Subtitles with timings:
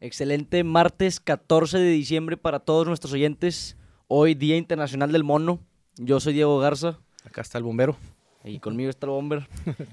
[0.00, 3.76] Excelente martes 14 de diciembre para todos nuestros oyentes.
[4.06, 5.58] Hoy Día Internacional del Mono.
[5.96, 7.96] Yo soy Diego Garza Acá está el bombero.
[8.44, 9.48] y conmigo está el bomber.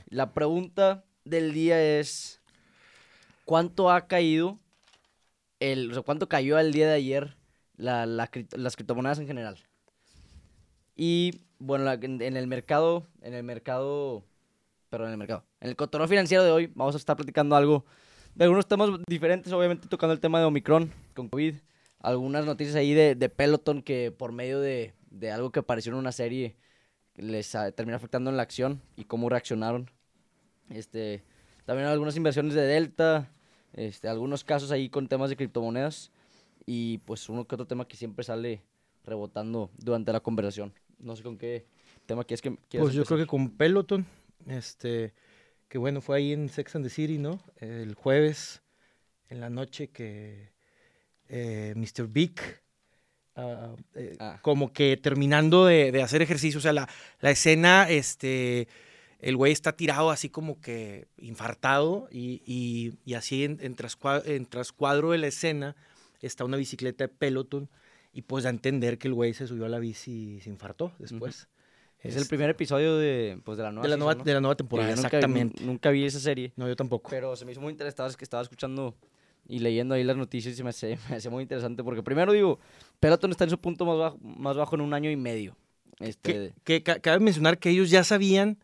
[0.09, 2.39] La pregunta del día es
[3.45, 4.59] ¿cuánto ha caído
[5.59, 7.35] el, o sea, cuánto cayó el día de ayer
[7.75, 9.57] la- la cri- las criptomonedas en general?
[10.95, 14.23] Y bueno, en el mercado, en el mercado,
[14.89, 17.85] perdón, en el mercado, en el cotorreo financiero de hoy vamos a estar platicando algo
[18.35, 21.55] de algunos temas diferentes, obviamente tocando el tema de Omicron con COVID,
[21.99, 25.97] algunas noticias ahí de, de Peloton que por medio de, de algo que apareció en
[25.97, 26.55] una serie
[27.15, 29.89] les ah, terminó afectando en la acción y cómo reaccionaron.
[30.69, 31.23] Este,
[31.65, 33.31] también algunas inversiones de Delta,
[33.73, 36.11] este, algunos casos ahí con temas de criptomonedas
[36.65, 38.61] y pues uno que otro tema que siempre sale
[39.05, 40.73] rebotando durante la conversación.
[40.99, 41.65] No sé con qué
[42.05, 44.05] tema quieres que quieras Pues yo creo que con Peloton,
[44.47, 45.13] este,
[45.67, 47.41] que bueno, fue ahí en Sex and the City, ¿no?
[47.57, 48.61] El jueves
[49.29, 50.51] en la noche que
[51.27, 52.07] eh, Mr.
[52.07, 52.39] Big,
[53.35, 54.39] ah, eh, Ah.
[54.41, 56.87] como que terminando de, de hacer ejercicio, o sea, la,
[57.19, 58.67] la escena, este,
[59.19, 64.23] el güey está tirado así como que infartado y, y- y así en, en, trascua-
[64.25, 65.75] en trascuadro de la escena
[66.21, 67.69] está una bicicleta de Peloton
[68.13, 70.49] y pues da a entender que el güey se subió a la bici y se
[70.49, 71.47] infartó después.
[72.07, 74.23] Es el Este, primer episodio de, pues, de la nueva de la season, nueva, ¿no?
[74.23, 75.61] de la nueva temporada, yo exactamente.
[75.63, 76.51] nu- Nunca vi esa serie.
[76.55, 77.09] No, yo tampoco.
[77.09, 78.95] Pero se me hizo muy interesante, es que estaba escuchando
[79.47, 82.31] y leyendo ahí las noticias y se me hace, me hacía muy interesante porque primero
[82.33, 82.59] digo,
[82.99, 85.55] Peloton está en su punto más bajo, más bajo en un año y medio.
[85.99, 88.57] Este, que, que ca- cabe mencionar que ellos ya sabían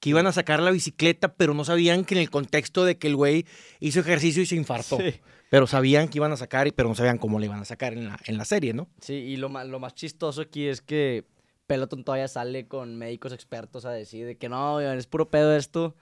[0.00, 3.08] que iban a sacar la bicicleta, pero no sabían que en el contexto de que
[3.08, 3.44] el güey
[3.80, 4.96] hizo ejercicio y se infartó.
[4.96, 5.14] Sí.
[5.50, 7.92] Pero sabían que iban a sacar, y- pero no sabían cómo le iban a sacar
[7.94, 8.86] en la, en la serie, ¿no?
[9.00, 11.24] Sí, y lo más, lo más chistoso aquí es que
[11.68, 15.94] Peloton todavía sale con médicos expertos a decir de que no, es puro pedo esto.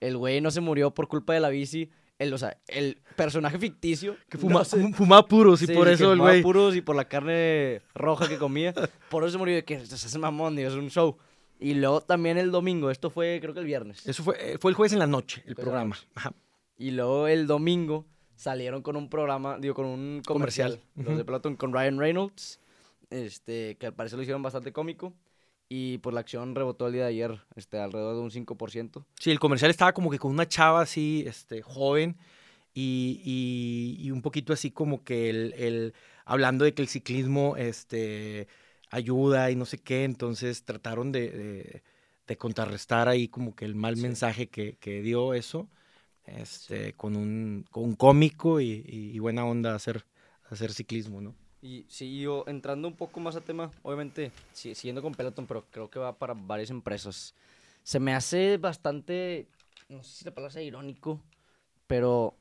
[0.00, 1.90] El güey no se murió por culpa de la bici.
[2.18, 4.16] El, o sea, el personaje ficticio.
[4.28, 6.42] Que fuma, no se- fum- fumaba puros y Sí, por que eso el fumaba güey.
[6.42, 8.72] puros y por la carne roja que comía.
[9.10, 11.16] por eso se murió de que se hace mamón, digo, es un show.
[11.60, 14.06] Y luego también el domingo, esto fue creo que el viernes.
[14.06, 15.96] Eso fue, eh, fue el jueves en la noche, el programa.
[16.14, 16.32] Ajá.
[16.76, 18.06] Y luego el domingo
[18.36, 21.06] salieron con un programa, digo, con un comercial, Comercial.
[21.08, 21.24] los de.
[21.24, 22.60] Peloton con Ryan Reynolds,
[23.10, 25.14] este, que al parecer lo hicieron bastante cómico.
[25.70, 29.04] Y por la acción rebotó el día de ayer, este, alrededor de un 5%.
[29.20, 32.16] Sí, el comercial estaba como que con una chava así, este, joven,
[32.72, 37.56] y, y- y un poquito así como que el, el- hablando de que el ciclismo
[37.58, 38.46] este,
[38.90, 41.82] ayuda y no sé qué, entonces trataron de, de-
[42.26, 44.02] de contrarrestar ahí como que el mal Sí.
[44.02, 45.68] mensaje que, que dio eso,
[46.24, 50.04] este, con, un, con un cómico y, y- y buena onda hacer,
[50.50, 51.34] hacer ciclismo, ¿no?
[51.60, 55.64] Y sí, yo entrando un poco más a tema, obviamente, sí, siguiendo con Peloton, pero
[55.70, 57.34] creo que va para varias empresas.
[57.82, 59.48] Se me hace bastante,
[59.88, 61.20] no sé si la palabra sea irónico,
[61.86, 62.34] pero, o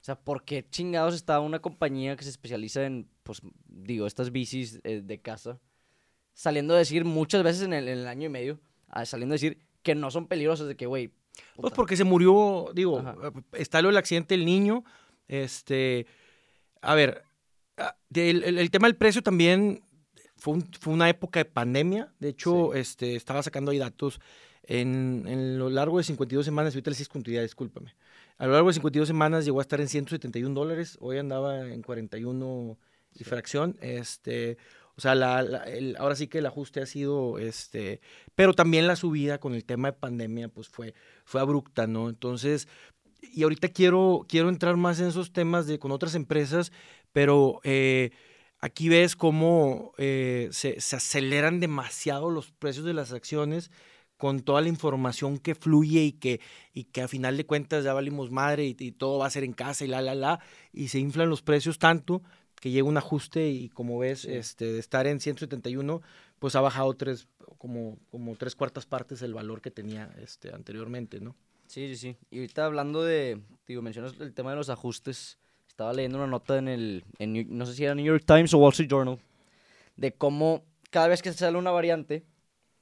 [0.00, 4.80] sea, ¿por qué chingados está una compañía que se especializa en, pues, digo, estas bicis
[4.82, 5.60] eh, de casa,
[6.32, 8.58] saliendo a decir muchas veces en el, en el año y medio,
[8.88, 11.12] ah, saliendo a decir que no son peligrosas, de que, güey,
[11.56, 13.16] Pues porque se murió, digo, Ajá.
[13.22, 14.84] eh, está lo del accidente del niño.
[15.28, 16.06] Este,
[16.80, 17.22] a ver,
[17.78, 19.82] ah, el, el tema del precio también
[20.36, 22.12] fue, un- fue una época de pandemia.
[22.20, 22.78] De hecho, Sí.
[22.80, 24.20] este, estaba sacando ahí datos
[24.62, 26.74] en, en lo largo de 52 semanas.
[26.74, 27.94] Ahorita les hice con tu idea, discúlpame.
[28.38, 30.96] A lo largo de 52 semanas llegó a estar en 171 dólares.
[31.00, 32.78] Hoy andaba en 41
[33.14, 33.24] y Sí.
[33.24, 33.76] fracción.
[33.80, 34.56] Este,
[34.96, 38.00] o sea, la- la- el- ahora sí que el ajuste ha sido, este,
[38.34, 42.08] pero también la subida con el tema de pandemia, pues fue, fue abrupta, ¿no?
[42.08, 42.66] Entonces,
[43.32, 46.72] y ahorita quiero, quiero entrar más en esos temas de, con otras empresas,
[47.12, 48.10] pero eh,
[48.60, 53.70] aquí ves cómo eh, se, se aceleran demasiado los precios de las acciones
[54.16, 56.40] con toda la información que fluye y que,
[56.72, 59.44] y que a final de cuentas ya valimos madre y, y todo va a ser
[59.44, 60.40] en casa y la, la, la,
[60.72, 62.22] y se inflan los precios tanto
[62.64, 66.00] que llega un ajuste y como ves, este, de estar en 171,
[66.38, 71.20] pues ha bajado tres, como, como tres cuartas partes el valor que tenía este, anteriormente,
[71.20, 71.36] ¿no?
[71.66, 72.16] Sí, sí, sí.
[72.30, 75.38] Y ahorita hablando de, digo, mencionas el tema de los ajustes.
[75.68, 78.58] Estaba leyendo una nota en el, en no sé si era New York Times o
[78.58, 79.18] Wall Street Journal,
[79.96, 82.22] de cómo cada vez que sale una variante,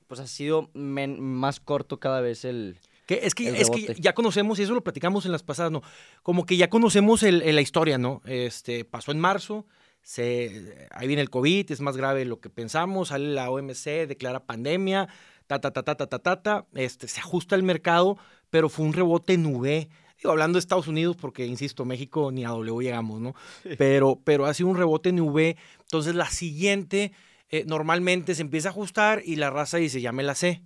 [0.08, 2.76] pues ha sido men- más corto cada vez el...
[3.06, 5.82] Que es que, es que ya conocemos, y eso lo platicamos en las pasadas, ¿no?
[6.22, 8.20] Como que ya conocemos el, el- la historia, ¿no?
[8.26, 9.66] Este, pasó en marzo,
[10.02, 14.06] se, ahí viene el COVID, es más grave de lo que pensamos, sale la OMC,
[14.06, 15.08] declara pandemia,
[15.46, 18.18] ta, ta, ta, ta, ta, ta, ta, ta, este, se ajusta el mercado,
[18.52, 19.88] pero fue un rebote en V.
[20.18, 23.34] Digo, hablando de Estados Unidos, porque, insisto, México ni a W llegamos, ¿no?
[23.78, 25.56] Pero, pero ha sido un rebote en V.
[25.80, 27.12] Entonces, la siguiente
[27.48, 30.62] eh, normalmente se empieza a ajustar y la raza dice, ya me la sé.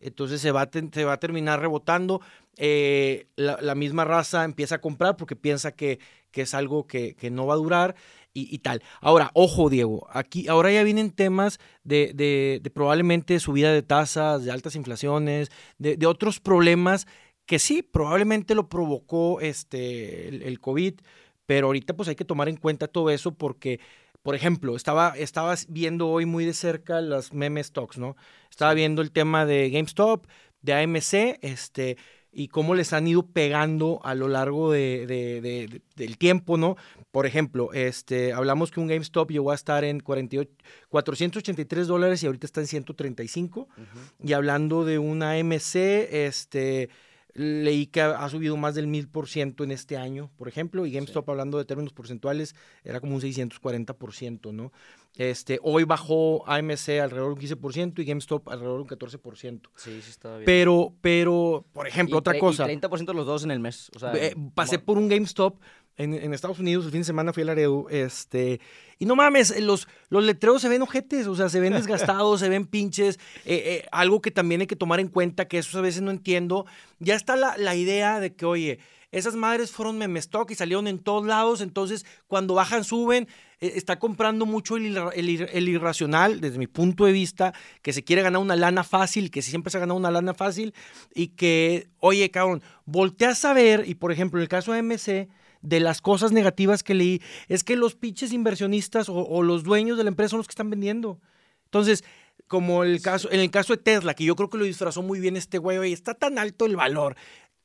[0.00, 2.20] Entonces se va a, se va a terminar rebotando.
[2.56, 6.00] eh, la, la misma raza empieza a comprar porque piensa que,
[6.32, 7.94] que es algo que, que no va a durar
[8.34, 8.82] y, tal.
[9.00, 14.44] Ahora, ojo, Diego, aquí ahora ya vienen temas de, de, de probablemente subida de tasas,
[14.44, 17.06] de altas inflaciones, de, de, otros problemas
[17.48, 21.00] que sí, probablemente lo provocó este, el, el COVID,
[21.46, 23.80] pero ahorita pues hay que tomar en cuenta todo eso porque
[24.22, 28.14] por ejemplo, estaba, estaba viendo hoy muy de cerca las meme stocks, ¿no?
[28.50, 30.26] Estaba viendo el tema de GameStop,
[30.60, 31.96] de AMC, este,
[32.30, 36.76] y cómo les han ido pegando a lo largo de, de, del tiempo, ¿no?
[37.10, 40.50] Por ejemplo, este, hablamos que un GameStop llegó a estar en 48,
[40.90, 43.68] 483 dólares y ahorita está en 135.
[44.22, 46.90] Y hablando de una AMC, este,
[47.38, 51.56] leí que ha, subido más del 1000% en este año, por ejemplo, y GameStop hablando
[51.56, 52.54] de términos porcentuales
[52.84, 54.72] era como un 640%, ¿no?
[55.16, 59.60] Este, hoy bajó AMC alrededor de un 15% y GameStop alrededor de un 14%.
[59.76, 60.46] Sí, sí estaba bien.
[60.46, 62.70] Pero, pero, por ejemplo, otra cosa.
[62.70, 63.90] Y 30% los dos en el mes.
[64.14, 65.60] Eh, pasé por un GameStop
[65.98, 68.60] en, Estados Unidos, el fin de semana fui a Laredo, este,
[68.98, 72.66] y no mames, los, letreros se ven ojetes, o sea, se ven desgastados, se ven
[72.66, 76.02] pinches, eh, eh, algo que también hay que tomar en cuenta, que eso a veces
[76.02, 76.66] no entiendo,
[77.00, 78.78] ya está la, idea de que, oye,
[79.10, 83.26] esas madres fueron meme stock y salieron en todos lados, entonces cuando bajan, suben,
[83.60, 88.04] eh, está comprando mucho el, el, el, irracional, desde mi punto de vista, que se
[88.04, 90.74] quiere ganar una lana fácil, que siempre se ha ganado una lana fácil,
[91.12, 95.28] y que, oye, cabrón, volteas a ver, y por ejemplo, en el caso de MC,
[95.62, 100.04] de las cosas negativas que leí es que los pinches inversionistas o, los dueños de
[100.04, 101.20] la empresa son los que están vendiendo.
[101.64, 102.04] Entonces,
[102.46, 105.20] como el caso, en el caso de Tesla, que yo creo que lo disfrazó muy
[105.20, 107.16] bien este güey, oye, está tan alto el valor.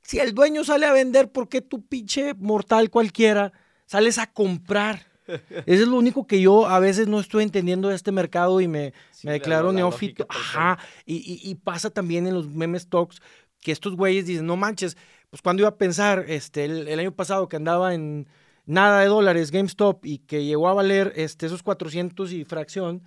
[0.01, 3.53] Si el dueño sale a vender, ¿por qué tu pinche mortal cualquiera
[3.85, 5.07] sales a comprar?
[5.27, 8.67] Eso es lo único que yo a veces no estoy entendiendo de este mercado y
[8.67, 8.93] me,
[9.23, 10.25] me declaro neófito.
[10.27, 10.77] Ajá.
[11.05, 13.21] Y, y, pasa también en los meme stocks
[13.61, 14.97] que estos güeyes dicen, no manches,
[15.33, 18.27] pues cuando iba a pensar este, el, año pasado que andaba en
[18.67, 23.01] nada de dólares GameStop y que llegó a valer este, esos 400 y fracción,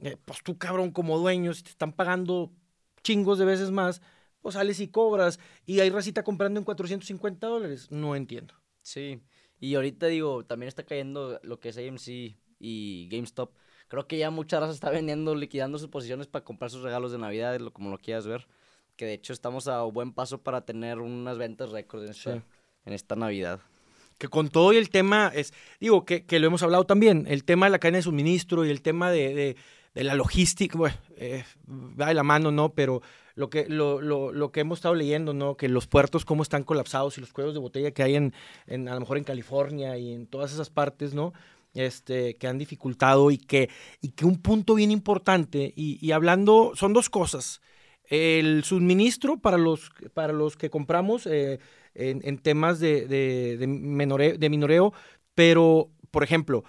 [0.00, 2.50] eh, pues tú cabrón como dueño, si te están pagando
[3.04, 4.02] chingos de veces más,
[4.40, 7.86] pues sales y cobras y hay racita comprando en 450 dólares.
[7.92, 8.54] No entiendo.
[8.82, 9.20] Sí,
[9.60, 13.54] y ahorita digo, también está cayendo lo que es AMC y GameStop.
[13.86, 17.18] Creo que ya mucha raza está vendiendo, liquidando sus posiciones para comprar sus regalos de
[17.18, 18.48] Navidad, como lo quieras ver
[18.98, 22.42] que de hecho estamos a buen paso para tener unas ventas récord en,
[22.84, 23.60] en esta Navidad.
[24.18, 27.44] Que con todo y el tema es, digo, que, que, lo hemos hablado también, el
[27.44, 29.56] tema de la cadena de suministro y el tema de, de,
[29.94, 32.70] de la logística, bueno, eh, va de la mano, ¿no?
[32.70, 33.00] Pero
[33.36, 35.56] lo que, lo, lo, lo, que hemos estado leyendo, ¿no?
[35.56, 38.34] Que los puertos cómo están colapsados y los cuellos de botella que hay en,
[38.66, 41.32] en, a lo mejor en California y en todas esas partes, ¿no?
[41.72, 43.70] Este, que han dificultado y que,
[44.00, 47.60] y que un punto bien importante, y, y hablando, son dos cosas
[48.08, 51.58] el suministro para los, para los que compramos eh,
[51.94, 53.66] en, temas de, de,
[54.48, 54.92] minoreo,
[55.34, 56.64] pero, por ejemplo,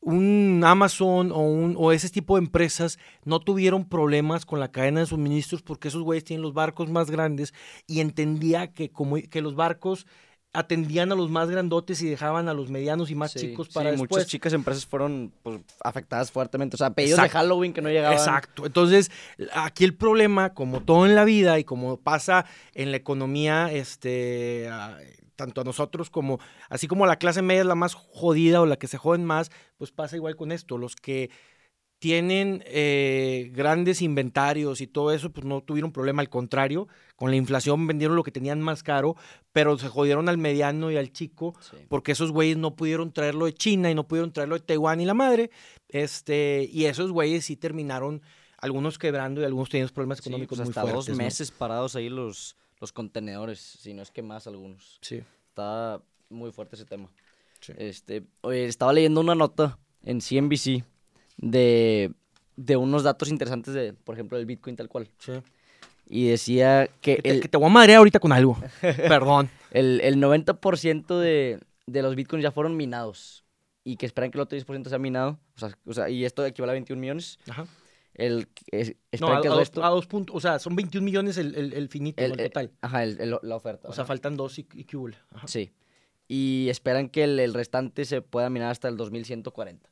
[0.00, 5.00] un Amazon o, un, o ese tipo de empresas no tuvieron problemas con la cadena
[5.00, 7.52] de suministros porque esos güeyes tienen los barcos más grandes
[7.86, 10.06] y entendía que, como, que los barcos
[10.52, 13.96] atendían a los más grandotes y dejaban a los medianos y más chicos para sí,
[13.96, 14.10] después.
[14.10, 16.74] muchas chicas empresas fueron pues, afectadas fuertemente.
[16.74, 18.18] O sea, pedidos de Halloween que no llegaban.
[18.18, 18.66] Exacto.
[18.66, 19.10] Entonces,
[19.54, 24.68] aquí el problema, como todo en la vida y como pasa en la economía, este,
[25.36, 28.76] tanto a nosotros como, así como la clase media es la más jodida o la
[28.76, 30.78] que se joden más, pues pasa igual con esto.
[30.78, 31.30] Los que
[32.00, 37.36] tienen eh, grandes inventarios y todo eso, pues no tuvieron problema, al contrario, con la
[37.36, 39.16] inflación vendieron lo que tenían más caro,
[39.52, 41.54] pero se jodieron al mediano y al chico,
[41.88, 45.04] porque esos güeyes no pudieron traerlo de China y no pudieron traerlo de Taiwán y
[45.04, 45.50] la madre,
[45.88, 48.22] este, y esos güeyes sí terminaron,
[48.56, 51.06] algunos quebrando y algunos tenían problemas económicos pues muy hasta fuertes.
[51.06, 54.98] dos meses parados ahí los, los contenedores, si no es que más algunos.
[55.02, 55.22] Sí.
[55.50, 57.10] Está muy fuerte ese tema.
[57.76, 60.82] Este, oye, estaba leyendo una nota en CNBC
[61.40, 62.12] de,
[62.56, 65.08] de unos datos interesantes de, por ejemplo, del Bitcoin tal cual.
[65.18, 65.32] Sí.
[66.08, 67.16] Y decía que...
[67.16, 68.58] Que te, el, que te voy a madrear ahorita con algo.
[68.80, 69.48] Perdón.
[69.70, 73.44] El, el 90% de, de los Bitcoins ya fueron minados.
[73.84, 75.38] Y que esperan que el otro 10% sea minado.
[75.56, 77.38] O sea, o sea, y esto equivale a 21 millones.
[77.48, 77.66] Ajá.
[78.14, 81.38] El, es, no, a, que a, dos, a, dos, puntos, o sea, son 21 millones
[81.38, 82.72] el, el, el finito, el, el, total.
[82.82, 83.88] Ajá, el, la oferta.
[83.88, 84.86] O sea, faltan dos y, y
[85.32, 85.46] Ajá.
[85.46, 85.72] Sí.
[86.28, 89.88] Y esperan que el, restante se pueda minar hasta el 2140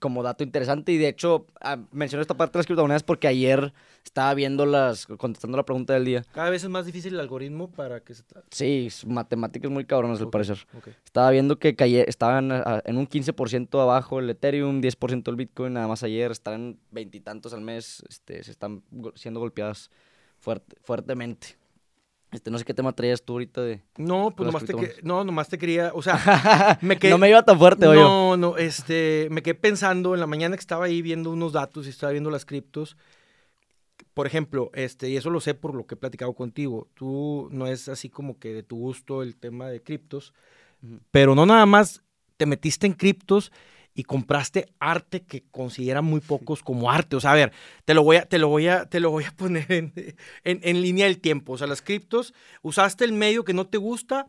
[0.00, 0.92] como dato interesante.
[0.92, 3.72] Y de hecho, ah, menciono esta parte de las criptomonedas porque ayer
[4.04, 6.24] estaba viendo las, contestando la pregunta del día.
[6.32, 8.24] Cada vez es más difícil el algoritmo para que se...
[8.50, 10.58] Sí, matemáticas muy cabronas okay, al parecer.
[10.76, 10.94] Okay.
[11.04, 12.50] Estaba viendo que caye, estaban
[12.84, 17.60] en un 15% abajo el Ethereum, 10% el Bitcoin, nada más ayer, están veintitantos al
[17.60, 18.82] mes, este, se están
[19.14, 19.90] siendo golpeadas
[20.38, 21.56] fuerte, fuertemente.
[22.30, 23.82] Este, no sé qué tema traías tú ahorita de...
[23.96, 27.10] No, pues nomás te, que- no, nomás te quería, o sea, me quedé...
[27.10, 28.00] no me iba tan fuerte, oye.
[28.00, 31.86] No, no, este, me quedé pensando en la mañana que estaba ahí viendo unos datos
[31.86, 32.96] y estaba viendo las criptos.
[34.12, 36.88] Por ejemplo, este, y eso lo sé por lo que he platicado contigo.
[36.94, 40.34] Tú no es así como que de tu gusto el tema de criptos,
[41.10, 42.02] pero no nada más
[42.36, 43.52] te metiste en criptos
[43.98, 47.16] y compraste arte que consideran muy pocos como arte.
[47.16, 47.52] O sea, a ver,
[47.84, 49.92] te lo voy a, te lo voy a, te lo voy a poner en,
[50.44, 51.54] en- en línea del tiempo.
[51.54, 54.28] O sea, las criptos, usaste el medio que no te gusta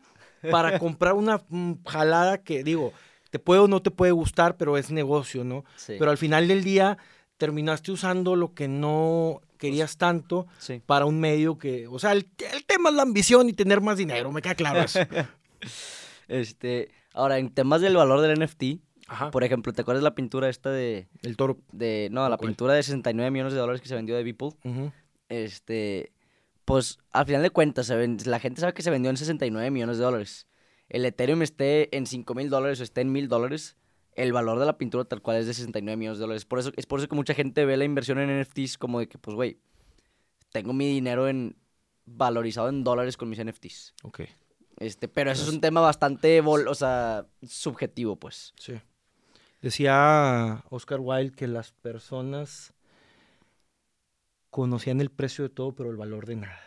[0.49, 2.93] para comprar una mm, jalada que, digo,
[3.29, 5.63] te puede o no te puede gustar, pero es negocio, ¿no?
[5.75, 6.97] Sí, Pero al final del día
[7.37, 10.81] terminaste usando lo que no querías tanto sí.
[10.83, 13.97] para un medio que, o sea, el, el tema es la ambición y tener más
[13.99, 14.99] dinero, me queda claro eso.
[16.27, 19.31] Este, ahora, en temas del valor del NFT, Ajá.
[19.31, 21.07] por ejemplo, ¿te acuerdas la pintura esta de...
[21.23, 21.57] El toro.
[21.71, 22.49] de no, la ¿Cuál?
[22.51, 24.49] pintura de 69 millones de dólares que se vendió de Beeple?
[24.63, 24.91] Ujú.
[25.29, 26.11] Este,
[26.65, 29.71] pues al final de cuentas, se ven- la gente sabe que se vendió en 69
[29.71, 30.47] millones de dólares.
[30.87, 33.75] El Ethereum esté en 5 mil dólares o esté en mil dólares,
[34.15, 36.45] el valor de la pintura tal cual es de 69 millones de dólares.
[36.45, 39.07] Por eso, es por eso que mucha gente ve la inversión en NFTs como de
[39.07, 39.59] que, pues, güey,
[40.51, 41.55] tengo mi dinero en
[42.05, 43.93] valorizado en dólares con mis NFTs.
[44.03, 44.21] Ok,
[44.79, 48.53] Este, pero eso es un tema bastante, vol- o sea, subjetivo, pues.
[48.57, 48.73] sí.
[49.61, 52.73] Decía Oscar Wilde que las personas
[54.49, 56.59] conocían el precio de todo, pero el valor de nada.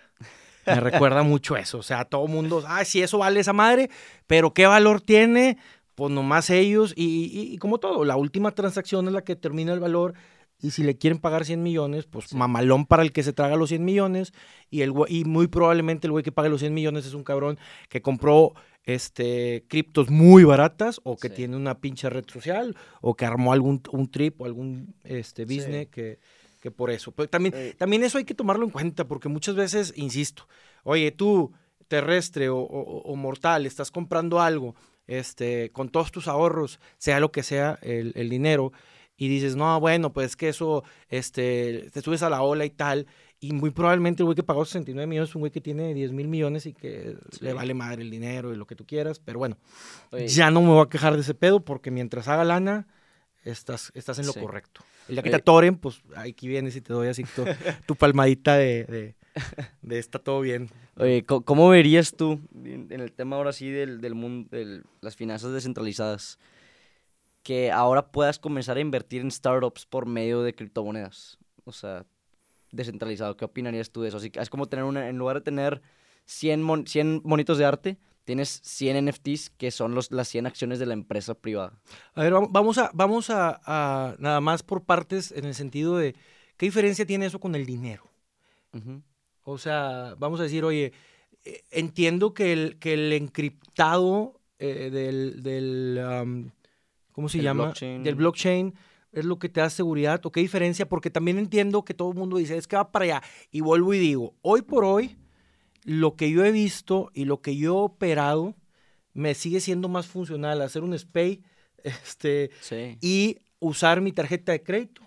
[0.66, 1.78] Me recuerda mucho eso.
[1.78, 3.90] O sea, todo mundo, ah, sí, eso vale esa madre,
[4.26, 5.58] pero ¿qué valor tiene?
[5.94, 6.92] Pues nomás ellos.
[6.96, 10.14] Y, y- y como todo, la última transacción es la que determina el valor.
[10.62, 13.68] Y si le quieren pagar 100 millones, pues mamalón para el que se traga los
[13.70, 14.32] 100 millones.
[14.70, 17.58] Y, el, y muy probablemente el güey que pague los 100 millones es un cabrón
[17.88, 18.54] que compró
[18.84, 21.34] este, criptos muy baratas o que Sí.
[21.34, 25.56] tiene una pinche red social o que armó algún un trip o algún este, Sí.
[25.56, 26.18] business que,
[26.60, 27.12] que por eso.
[27.12, 27.74] Pero también, Eh.
[27.78, 30.46] también eso hay que tomarlo en cuenta porque muchas veces, insisto,
[30.84, 31.52] oye, tú
[31.88, 34.74] terrestre o, o- o mortal, estás comprando algo
[35.08, 38.72] este, con todos tus ahorros, sea lo que sea el, el dinero,
[39.16, 43.06] y dices, no, bueno, pues que eso, este, te subes a la ola y tal,
[43.40, 46.12] y muy probablemente el güey que pagó 69 millones es un güey que tiene 10
[46.12, 47.44] mil millones y que Sí.
[47.44, 49.58] le vale madre el dinero y lo que tú quieras, pero bueno,
[50.10, 52.86] Oye, ya no me voy a quejar de ese pedo porque mientras haga lana,
[53.44, 54.40] estás, estás en lo Sí.
[54.40, 54.82] correcto.
[55.08, 55.36] El día que Oye.
[55.38, 57.44] te atoren, pues aquí vienes y te doy así tu,
[57.86, 59.14] tu palmadita de, de,
[59.82, 60.68] de está todo bien.
[60.96, 65.16] Oye, ¿cómo verías tú en en el tema ahora sí del, del mundo, de las
[65.16, 66.38] finanzas descentralizadas,
[67.42, 71.38] que ahora puedas comenzar a invertir en startups por medio de criptomonedas?
[71.64, 72.04] O sea,
[72.70, 74.16] descentralizado, ¿qué opinarías tú de eso?
[74.16, 75.82] Así que es como tener una, en lugar de tener
[76.24, 80.78] 100, mon- 100 monitos de arte, tienes 100 NFTs que son los, las 100 acciones
[80.78, 81.78] de la empresa privada.
[82.14, 85.96] A ver, vam- vamos a, vamos a, a nada más por partes en el sentido
[85.98, 86.14] de
[86.56, 88.04] qué diferencia tiene eso con el dinero.
[89.44, 90.92] O sea, vamos a decir, oye,
[91.44, 96.50] eh, entiendo que el, que el encriptado eh, del, del
[97.12, 97.64] ¿cómo se El llama?
[97.64, 98.02] blockchain.
[98.02, 98.74] Del blockchain
[99.12, 100.24] es lo que te da seguridad.
[100.24, 100.88] ¿O qué diferencia?
[100.88, 103.22] Porque también entiendo que todo el mundo dice, es que va para allá.
[103.50, 105.16] Y vuelvo y digo, hoy por hoy,
[105.84, 108.54] lo que yo he visto y lo que yo he operado
[109.14, 111.42] me sigue siendo más funcional hacer un SPAY
[111.84, 112.96] este, Sí.
[113.00, 115.02] y usar mi tarjeta de crédito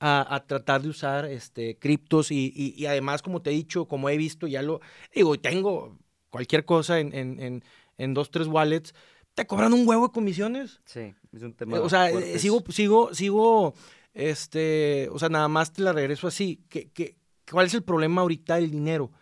[0.00, 3.86] a, a tratar de usar este, criptos y, y- y además, como te he dicho,
[3.86, 4.80] como he visto, ya lo
[5.14, 5.96] digo, tengo
[6.30, 7.64] cualquier cosa en, en, en,
[7.96, 8.94] en dos, tres wallets,
[9.36, 10.80] te cobran un huevo de comisiones.
[10.86, 13.74] Sí, es un tema Eh, o sea, eh, sigo, sigo, sigo,
[14.14, 16.64] este, o sea, nada más te la regreso así.
[16.68, 17.16] ¿Qué, qué,
[17.48, 19.12] ¿Cuál es el problema ahorita del dinero?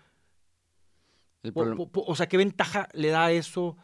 [1.42, 3.76] El po- o sea, ¿qué ventaja le da eso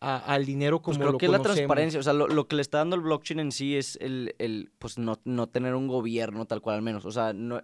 [0.00, 2.46] a- al dinero como Pues creo lo que es la transparencia, o sea, lo, lo
[2.46, 5.74] que le está dando el blockchain en sí es el, el pues no, no tener
[5.74, 7.60] un gobierno tal cual al menos, o sea, no,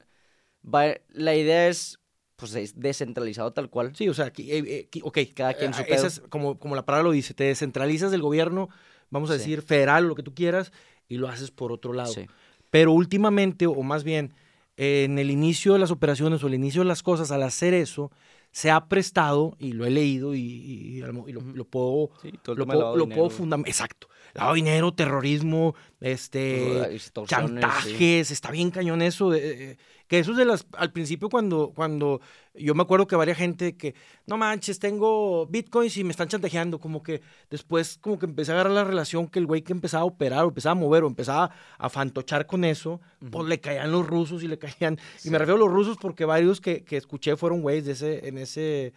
[0.64, 2.00] va, la idea es,
[2.36, 3.94] pues es descentralizado tal cual.
[3.96, 5.18] Sí, o sea, aquí, eh, eh, aquí- ok.
[5.34, 6.06] Cada quien su eh, esa pedo.
[6.08, 8.68] es como, como la palabra lo dice, te descentralizas del gobierno,
[9.10, 9.38] vamos a Sí.
[9.40, 10.72] decir, federal, lo que tú quieras,
[11.08, 12.12] y lo haces por otro lado.
[12.12, 12.26] Sí.
[12.70, 14.34] Pero últimamente, o más bien,
[14.76, 17.72] eh, en el inicio de las operaciones o el inicio de las cosas, al hacer
[17.74, 18.10] eso,
[18.50, 21.50] se ha prestado, y lo he leído y, y- y a lo- y lo, Ujú.
[21.54, 23.68] lo puedo, Sí, lo puedo, lo puedo fundamentar.
[23.70, 24.08] Exacto.
[24.32, 27.10] Lavado de dinero, terrorismo, este, sí.
[27.26, 29.32] chantajes, está bien cañón eso.
[29.34, 29.76] eh,
[30.06, 32.20] que eso es de las, al principio cuando, cuando
[32.54, 33.94] yo me acuerdo que varia gente que,
[34.26, 38.54] no manches, tengo bitcoins y me están chantajeando, como que después como que empecé a
[38.54, 41.06] agarrar la relación que el güey que empezaba a operar o empezaba a mover o
[41.06, 45.38] empezaba a fantochar con eso, pues le caían los rusos y le caían, y me
[45.38, 48.92] refiero a los rusos porque varios que, que escuché fueron güeyes de ese, en ese,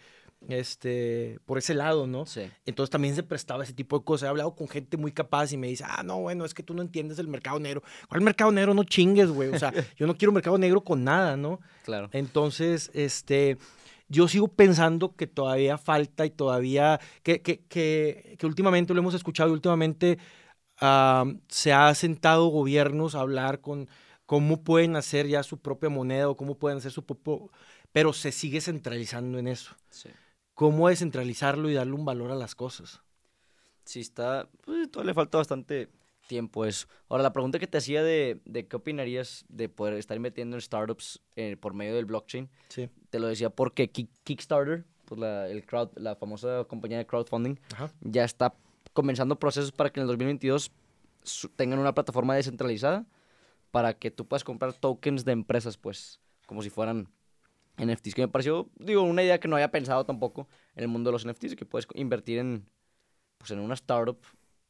[0.47, 2.25] este, por ese lado, ¿no?
[2.25, 2.49] Sí.
[2.65, 4.27] Entonces también se prestaba ese tipo de cosas.
[4.27, 6.73] He hablado con gente muy capaz y me dice, ah, no, bueno, es que tú
[6.73, 7.83] no entiendes el mercado negro.
[8.07, 8.73] ¿Cuál mercado negro?
[8.73, 9.49] No chingues, güey.
[9.49, 11.59] O sea, yo no quiero mercado negro con nada, ¿no?
[11.83, 12.09] Claro.
[12.13, 13.57] Entonces, este,
[14.07, 19.15] yo sigo pensando que todavía falta y todavía, que, que, que, que últimamente lo hemos
[19.15, 20.17] escuchado y últimamente
[20.79, 23.89] ah, se ha sentado gobiernos a hablar con
[24.25, 27.49] cómo pueden hacer ya su propia moneda o cómo pueden hacer su propio,
[27.91, 29.75] pero se sigue centralizando en eso.
[29.89, 30.09] Sí.
[30.57, 33.01] ¿Cómo descentralizarlo y darle un valor a las cosas?
[33.85, 34.49] Sí, está.
[34.65, 35.87] Pues, todavía le falta bastante
[36.27, 36.87] tiempo eso.
[37.09, 40.61] Ahora, la pregunta que te hacía de, de qué opinarías de poder estar invirtiendo en
[40.61, 42.89] startups eh, por medio del blockchain, Sí.
[43.11, 47.57] te lo decía porque Kick- Kickstarter, pues la, el crowd, la famosa compañía de crowdfunding,
[47.75, 47.91] Ajá.
[48.01, 48.55] ya está
[48.93, 50.71] comenzando procesos para que en el 2022
[51.21, 53.05] su- tengan una plataforma descentralizada
[53.69, 57.09] para que tú puedas comprar tokens de empresas, pues, como si fueran
[57.77, 61.09] NFTs, que me pareció, digo, una idea que no había pensado tampoco en el mundo
[61.09, 62.65] de los NFTs, que puedes invertir en,
[63.37, 64.17] pues, en una startup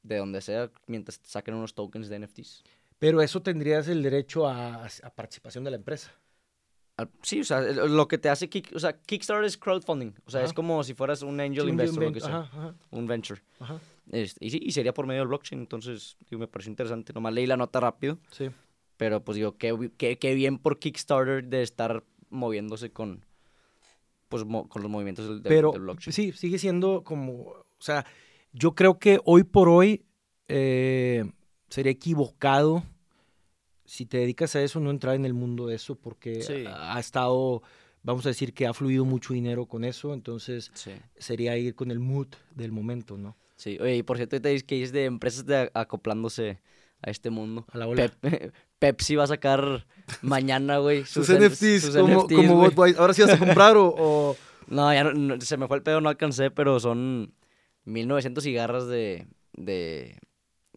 [0.04, 2.64] de donde sea mientras te saquen unos tokens de NFTs.
[3.00, 6.12] Pero eso tendrías el derecho a, a participación de la empresa.
[6.98, 10.32] Al- Sí, o sea, lo que te hace Kick, o sea, Kickstarter es crowdfunding, o
[10.32, 10.48] sea, Ajá.
[10.48, 12.76] es como si fueras un angel Sí, un investor, lo invent- que sea, ajá, ajá,
[12.90, 13.42] un venture.
[13.60, 13.80] ajá.
[14.12, 17.14] Este, y y sería por medio del blockchain, entonces, digo, me pareció interesante.
[17.14, 18.50] Nomás leí la nota rápido, Sí.
[18.98, 23.26] pero pues digo, qué, qué, qué bien por Kickstarter de estar moviéndose con,
[24.30, 26.14] pues, mo- con los movimientos del, del- Pero del blockchain.
[26.14, 28.06] sí, sigue siendo como, o sea,
[28.54, 30.06] yo creo que hoy por hoy
[30.48, 31.26] eh,
[31.70, 32.84] sería equivocado
[33.86, 36.64] si te dedicas a eso no entrar en el mundo de eso porque Sí.
[36.68, 37.62] ha estado,
[38.04, 41.92] vamos a decir que ha fluido mucho dinero con eso, entonces Sí, sería ir con
[41.92, 43.38] el mood del momento, ¿no?
[43.56, 43.78] sí.
[43.80, 46.60] Oye, y por cierto, ahorita dices que es de empresas de acoplándose
[47.02, 47.66] a este mundo.
[47.72, 48.10] A la ola.
[48.22, 49.86] Pep- Pepsi va a sacar
[50.22, 51.06] mañana, güey.
[51.06, 52.96] Sus, NFTs, sus como, NFTs, como Boy.
[52.98, 55.84] Ahora sí vas a comprar o, o- No, ya no- no, se me fue el
[55.84, 57.34] pedo, no alcancé, pero son
[57.86, 60.18] 1900 cigarras de, de,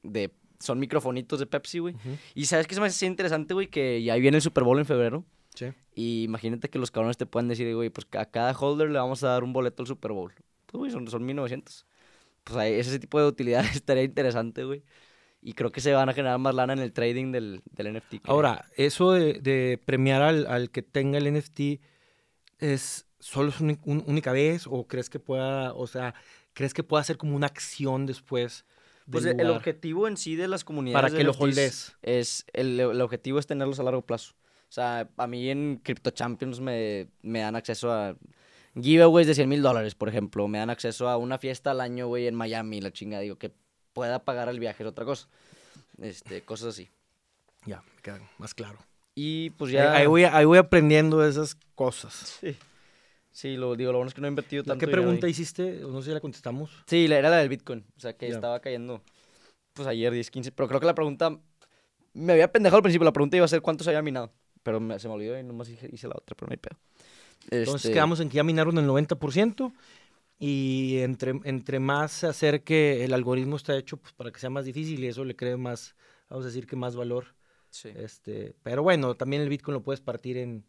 [0.03, 1.97] de, son microfonitos de Pepsi, güey.
[2.35, 3.67] Y ¿sabes qué se me hace interesante, güey?
[3.67, 5.25] Que ya viene el Super Bowl en febrero.
[5.57, 5.67] Sí.
[5.97, 9.25] Y imagínate que los cabrones te puedan decir, güey, pues a cada holder le vamos
[9.25, 10.33] a dar un boleto al Super Bowl.
[10.67, 11.85] Pues, güey, son, son 1900.
[12.45, 14.85] Pues ese tipo de utilidad estaría interesante, güey.
[15.43, 18.09] Y creo que se van a generar más lana en el trading del, del NFT.
[18.09, 18.21] creo.
[18.27, 21.81] Ahora, eso de, de premiar al, al que tenga el NFT
[22.59, 26.15] es solo es una un- única vez o crees que pueda, o sea,
[26.53, 28.65] crees que pueda ser como una acción después
[29.11, 31.97] Pues el objetivo en sí de las comunidades Para que lo holdes.
[32.03, 34.35] es el, el objetivo es tenerlos a largo plazo.
[34.69, 38.15] O sea, a mí en Crypto Champions me, me dan acceso a
[38.81, 40.47] giveaways de 100 mil dólares, por ejemplo.
[40.49, 43.19] Me dan acceso a una fiesta al año, güey, en Miami, la chinga.
[43.19, 43.51] Digo, que
[43.93, 45.29] pueda pagar el viaje es otra cosa.
[46.01, 46.89] Este, cosas así.
[47.67, 48.79] Ya, me queda más claro.
[49.15, 49.93] Y pues ya...
[49.93, 52.39] ahí voy, ahí voy aprendiendo esas cosas.
[52.41, 52.57] Sí.
[53.33, 55.81] Sí, lo digo, lo bueno es que no he invertido tanto ¿Qué pregunta hiciste?
[55.81, 56.71] No sé si la contestamos.
[56.87, 57.85] Sí, la- era la del Bitcoin.
[57.97, 58.35] O sea, que Ya.
[58.35, 59.03] estaba cayendo,
[59.73, 60.53] pues ayer 10, 15.
[60.53, 61.39] Pero creo que la pregunta,
[62.13, 63.05] me había pendejado al principio.
[63.05, 64.33] La pregunta iba a ser cuánto se había minado.
[64.63, 66.77] Pero me- se me olvidó y nomás hice, hice la otra, pero no hay pedo.
[67.51, 69.73] Entonces Este, quedamos en que ya minaron el 90%
[70.43, 74.65] y entre, entre más se acerque el algoritmo está hecho pues, para que sea más
[74.65, 75.95] difícil y eso le cree más,
[76.31, 77.37] vamos a decir que más valor.
[77.69, 77.91] Sí.
[77.95, 80.65] Este, pero bueno, también el Bitcoin lo puedes partir en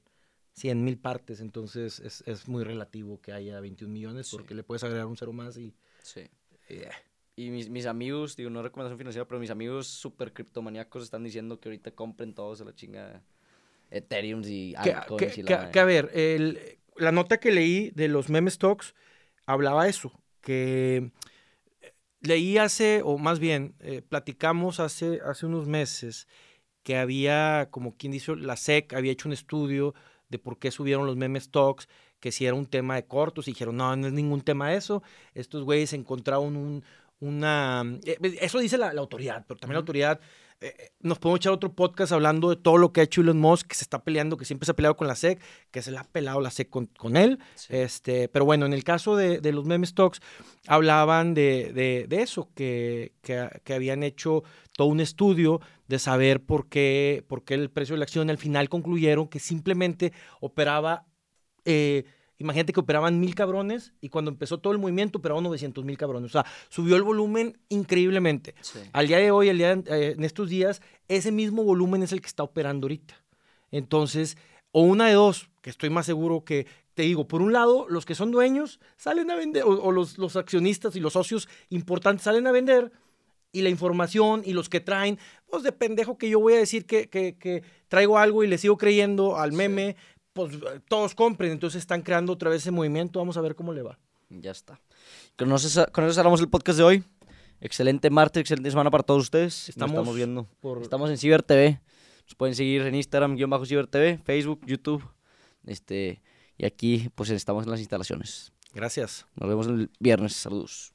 [0.53, 4.35] 100 mil partes, entonces es, es muy relativo que haya 21 millones Sí.
[4.35, 5.73] porque le puedes agregar un cero más y...
[6.03, 6.27] sí.
[6.67, 6.89] eh,
[7.37, 11.59] Y mis, mis amigos, digo, no recomendación financiera, pero mis amigos super criptomaníacos están diciendo
[11.61, 13.23] que ahorita compren todos de la chinga
[13.89, 16.59] Ethereum y que, altcoins que- y la que- que, a ver, el-
[16.97, 18.93] la nota que leí de los meme stocks
[19.51, 20.11] hablaba eso,
[20.41, 21.11] que
[21.81, 26.27] eh, leí hace, o más bien, eh, platicamos hace, hace unos meses
[26.83, 29.93] que había, como quien dice, la SEC había hecho un estudio
[30.29, 31.87] de por qué subieron los meme stocks,
[32.19, 35.03] que si era un tema de cortos, y dijeron, no, no es ningún tema eso,
[35.33, 36.83] estos güeyes encontraron un,
[37.21, 37.83] una...
[38.05, 40.19] eh, eso dice la, la autoridad, pero también la autoridad
[40.59, 43.39] eh, eh, nos podemos echar otro podcast hablando de todo lo que ha hecho Elon
[43.39, 45.89] Musk, que se está peleando, que siempre se ha peleado con la SEC, que se
[45.91, 47.39] le ha pelado la SEC con, con él.
[47.55, 47.67] Sí.
[47.75, 50.19] Este, pero bueno, en el caso de, de los meme stocks,
[50.67, 54.43] hablaban de, de- de eso, que, que, que habían hecho
[54.77, 58.37] todo un estudio de saber por qué, por qué el precio de la acción al
[58.37, 61.05] final concluyeron que simplemente operaba,
[61.65, 62.03] eh,
[62.41, 66.31] imagínate que operaban mil cabrones y cuando empezó todo el movimiento operaban 900 mil cabrones.
[66.31, 68.55] O sea, subió el volumen increíblemente.
[68.61, 68.79] Sí.
[68.91, 72.11] Al día de hoy, al día de- eh, en estos días, ese mismo volumen es
[72.11, 73.15] el que está operando ahorita.
[73.71, 74.37] Entonces,
[74.71, 78.05] o una de dos, que estoy más seguro que, te digo, por un lado, los
[78.05, 82.23] que son dueños salen a vender, o, o los, los accionistas y los socios importantes
[82.23, 82.91] salen a vender,
[83.53, 86.85] y la información y los que traen, pues de pendejo que yo voy a decir
[86.85, 89.57] que, que- que traigo algo y le sigo creyendo al Sí.
[90.33, 93.81] Pues todos compren, entonces están creando otra vez ese movimiento, vamos a ver cómo le
[93.81, 93.99] va.
[94.29, 94.79] Ya está.
[95.37, 97.03] Con eso, con eso cerramos el podcast de hoy.
[97.59, 99.53] Excelente martes, excelente semana para todos ustedes.
[99.53, 100.47] Nos Estamos estamos viendo.
[100.61, 101.81] Por, Estamos en Ciber TV.
[102.25, 105.03] Nos pueden seguir en Instagram, guion bajo Ciber TV, Facebook, YouTube.
[105.65, 106.21] Este,
[106.57, 108.51] Y aquí, pues estamos en las instalaciones.
[108.73, 109.25] Gracias.
[109.35, 110.33] Nos vemos el viernes.
[110.33, 110.93] Saludos.